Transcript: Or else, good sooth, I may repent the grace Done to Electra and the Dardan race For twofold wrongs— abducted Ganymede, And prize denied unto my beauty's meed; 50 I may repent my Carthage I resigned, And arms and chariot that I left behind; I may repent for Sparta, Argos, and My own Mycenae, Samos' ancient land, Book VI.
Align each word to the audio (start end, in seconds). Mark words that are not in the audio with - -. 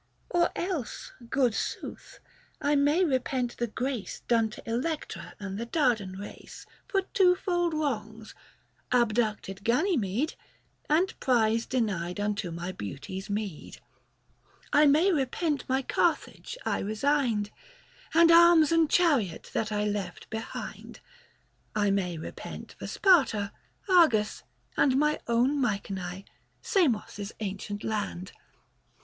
Or 0.31 0.49
else, 0.55 1.11
good 1.29 1.53
sooth, 1.53 2.19
I 2.59 2.75
may 2.75 3.05
repent 3.05 3.57
the 3.57 3.67
grace 3.67 4.21
Done 4.27 4.49
to 4.49 4.67
Electra 4.67 5.35
and 5.39 5.59
the 5.59 5.67
Dardan 5.67 6.13
race 6.17 6.65
For 6.87 7.03
twofold 7.13 7.75
wrongs— 7.75 8.33
abducted 8.91 9.63
Ganymede, 9.63 10.33
And 10.89 11.13
prize 11.19 11.67
denied 11.67 12.19
unto 12.19 12.49
my 12.49 12.71
beauty's 12.71 13.29
meed; 13.29 13.73
50 13.73 13.85
I 14.73 14.85
may 14.87 15.11
repent 15.11 15.69
my 15.69 15.83
Carthage 15.83 16.57
I 16.65 16.79
resigned, 16.79 17.51
And 18.15 18.31
arms 18.31 18.71
and 18.71 18.89
chariot 18.89 19.51
that 19.53 19.71
I 19.71 19.85
left 19.85 20.27
behind; 20.31 20.99
I 21.75 21.91
may 21.91 22.17
repent 22.17 22.73
for 22.79 22.87
Sparta, 22.87 23.51
Argos, 23.87 24.41
and 24.75 24.97
My 24.97 25.19
own 25.27 25.59
Mycenae, 25.61 26.25
Samos' 26.63 27.31
ancient 27.39 27.83
land, 27.83 28.29
Book 28.31 28.33
VI. 28.33 28.41